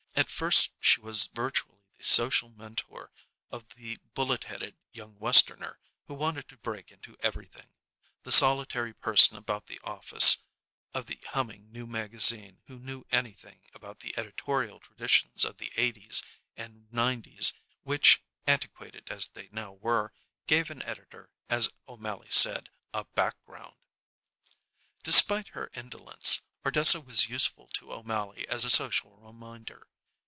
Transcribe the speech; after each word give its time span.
At 0.13 0.29
first 0.29 0.73
she 0.81 0.99
was 0.99 1.27
virtually 1.27 1.79
the 1.97 2.03
social 2.03 2.49
mentor 2.49 3.11
of 3.49 3.73
the 3.75 3.97
bullet 4.13 4.43
headed 4.43 4.75
young 4.91 5.17
Westerner 5.19 5.79
who 6.05 6.13
wanted 6.13 6.47
to 6.49 6.57
break 6.57 6.91
into 6.91 7.15
everything, 7.21 7.69
the 8.23 8.31
solitary 8.31 8.93
person 8.93 9.35
about 9.37 9.65
the 9.67 9.79
office 9.85 10.37
of 10.93 11.05
the 11.05 11.17
humming 11.29 11.71
new 11.71 11.87
magazine 11.87 12.61
who 12.67 12.77
knew 12.77 13.05
anything 13.09 13.61
about 13.73 14.01
the 14.01 14.13
editorial 14.17 14.79
traditions 14.81 15.45
of 15.45 15.57
the 15.57 15.71
eighties 15.77 16.21
and 16.57 16.91
nineties 16.91 17.53
which, 17.83 18.21
antiquated 18.45 19.09
as 19.09 19.27
they 19.27 19.47
now 19.53 19.71
were, 19.75 20.11
gave 20.45 20.69
an 20.69 20.81
editor, 20.83 21.29
as 21.49 21.69
O'Mally 21.87 22.29
said, 22.29 22.69
a 22.93 23.05
background. 23.05 23.77
Despite 25.03 25.49
her 25.49 25.71
indolence, 25.73 26.41
Ardessa 26.65 26.99
was 26.99 27.29
useful 27.29 27.67
to 27.69 27.93
O'Mally 27.93 28.45
as 28.49 28.65
a 28.65 28.69
social 28.69 29.15
reminder. 29.17 29.87